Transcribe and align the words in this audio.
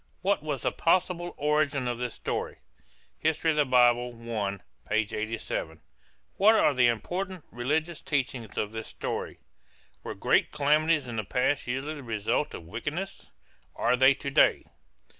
What 0.23 0.41
was 0.41 0.63
the 0.63 0.71
possible 0.71 1.35
origin 1.37 1.87
of 1.87 1.99
this 1.99 2.15
story? 2.15 2.57
(Hist. 3.19 3.43
Bible 3.43 3.79
I, 4.35 4.57
87.) 4.89 5.79
What 6.37 6.55
are 6.55 6.73
the 6.73 6.87
important 6.87 7.43
religious 7.51 8.01
teachings 8.01 8.57
of 8.57 8.71
this 8.71 8.87
story? 8.87 9.41
Were 10.01 10.15
great 10.15 10.51
calamities 10.51 11.07
in 11.07 11.17
the 11.17 11.23
past 11.23 11.67
usually 11.67 11.93
the 11.93 12.01
result 12.01 12.55
of 12.55 12.63
wickedness? 12.63 13.29
Are 13.75 13.95
they 13.95 14.15
to 14.15 14.31
day? 14.31 14.63